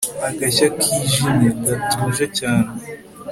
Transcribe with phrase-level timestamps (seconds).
[0.29, 2.67] agashya kijimye, gatuje cyane